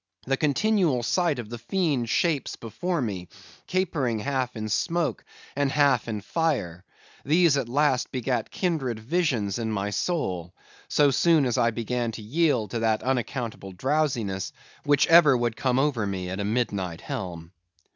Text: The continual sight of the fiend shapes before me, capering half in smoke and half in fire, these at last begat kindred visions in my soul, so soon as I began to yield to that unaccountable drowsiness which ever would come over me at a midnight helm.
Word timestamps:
The 0.25 0.35
continual 0.35 1.03
sight 1.03 1.37
of 1.37 1.51
the 1.51 1.59
fiend 1.59 2.09
shapes 2.09 2.55
before 2.55 3.03
me, 3.03 3.27
capering 3.67 4.17
half 4.17 4.55
in 4.55 4.67
smoke 4.67 5.23
and 5.55 5.71
half 5.71 6.07
in 6.07 6.21
fire, 6.21 6.83
these 7.23 7.55
at 7.55 7.69
last 7.69 8.11
begat 8.11 8.49
kindred 8.49 8.97
visions 8.97 9.59
in 9.59 9.71
my 9.71 9.91
soul, 9.91 10.55
so 10.87 11.11
soon 11.11 11.45
as 11.45 11.59
I 11.59 11.69
began 11.69 12.11
to 12.13 12.21
yield 12.23 12.71
to 12.71 12.79
that 12.79 13.03
unaccountable 13.03 13.73
drowsiness 13.73 14.51
which 14.85 15.05
ever 15.05 15.37
would 15.37 15.55
come 15.55 15.77
over 15.77 16.07
me 16.07 16.31
at 16.31 16.39
a 16.39 16.43
midnight 16.45 17.01
helm. 17.01 17.51